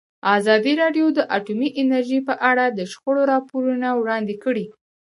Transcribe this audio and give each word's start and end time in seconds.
ازادي 0.37 0.73
راډیو 0.81 1.07
د 1.17 1.19
اټومي 1.37 1.69
انرژي 1.81 2.19
په 2.27 2.33
اړه 2.51 2.65
د 2.69 2.79
شخړو 2.91 3.21
راپورونه 3.33 3.87
وړاندې 3.99 4.35
کړي. 4.43 4.65